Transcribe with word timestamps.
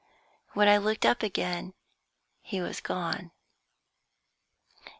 When 0.53 0.67
I 0.67 0.77
looked 0.77 1.05
up 1.05 1.21
again 1.21 1.75
he 2.41 2.59
was 2.59 2.81
gone. 2.81 3.29